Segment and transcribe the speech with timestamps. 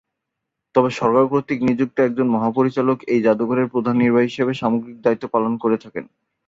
[0.75, 5.77] তবে সরকার কর্তৃক নিযুক্ত একজন মহাপরিচালক এই জাদুঘরের প্রধান নির্বাহী হিসেবে সামগ্রিক দায়িত্ব পালন করে
[5.83, 6.05] থাকেন।